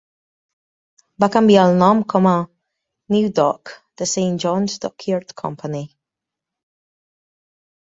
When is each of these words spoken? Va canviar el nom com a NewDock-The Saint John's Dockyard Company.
Va 1.23 1.27
canviar 1.35 1.65
el 1.71 1.77
nom 1.83 2.01
com 2.13 2.29
a 2.29 2.33
NewDock-The 3.17 4.09
Saint 4.15 4.41
John's 4.47 4.81
Dockyard 4.87 5.37
Company. 5.45 5.87